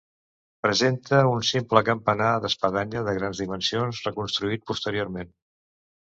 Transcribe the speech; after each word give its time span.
Presenta 0.67 1.17
un 1.31 1.41
simple 1.49 1.83
campanar 1.89 2.29
d'espadanya 2.45 3.03
de 3.09 3.13
grans 3.17 3.41
dimensions, 3.43 3.99
reconstruït 4.09 4.65
posteriorment. 4.73 5.29